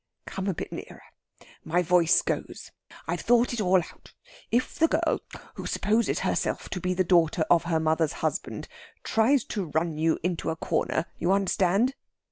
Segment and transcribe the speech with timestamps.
[0.25, 1.03] "Come a bit nearer
[1.63, 2.71] my voice goes.
[3.05, 4.13] I've thought it all out.
[4.49, 5.19] If the girl,
[5.53, 8.67] who supposes herself to be the daughter of her mother's husband,
[9.03, 11.93] tries to run you into a corner you understand?"